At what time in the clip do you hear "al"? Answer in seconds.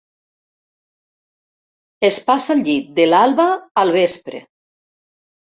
2.55-2.65, 3.83-3.95